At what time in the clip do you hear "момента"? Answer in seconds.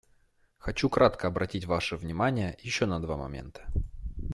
3.17-3.67